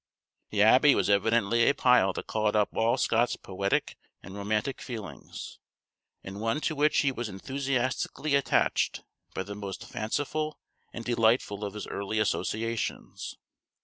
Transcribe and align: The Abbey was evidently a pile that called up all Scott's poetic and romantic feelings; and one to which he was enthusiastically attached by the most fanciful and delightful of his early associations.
The 0.49 0.63
Abbey 0.63 0.95
was 0.95 1.11
evidently 1.11 1.69
a 1.69 1.75
pile 1.75 2.11
that 2.13 2.25
called 2.25 2.55
up 2.55 2.69
all 2.75 2.97
Scott's 2.97 3.35
poetic 3.35 3.97
and 4.23 4.33
romantic 4.33 4.81
feelings; 4.81 5.59
and 6.23 6.41
one 6.41 6.59
to 6.61 6.73
which 6.73 6.97
he 7.01 7.11
was 7.11 7.29
enthusiastically 7.29 8.33
attached 8.33 9.03
by 9.35 9.43
the 9.43 9.53
most 9.53 9.85
fanciful 9.85 10.57
and 10.91 11.05
delightful 11.05 11.63
of 11.63 11.75
his 11.75 11.85
early 11.85 12.17
associations. 12.17 13.37